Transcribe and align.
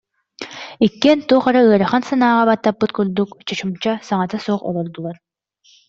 Иккиэн 0.85 1.19
туох 1.27 1.45
эрэ 1.49 1.61
ыарахан 1.63 2.03
санааҕа 2.07 2.43
баттаппыт 2.49 2.91
курдук 2.95 3.29
чочумча 3.47 3.93
саҥата 4.07 4.37
суох 4.45 4.61
олордулар 4.69 5.17